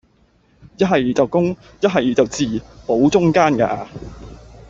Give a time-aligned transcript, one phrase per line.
[0.77, 3.87] 一係就公,一係就字,無中間架